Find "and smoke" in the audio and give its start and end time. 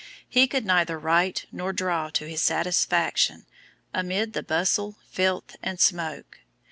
5.61-6.39